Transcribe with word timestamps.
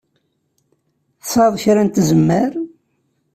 Tesɛiḍ 1.21 1.55
kra 1.63 1.81
n 1.85 1.89
tzemmar? 1.89 2.53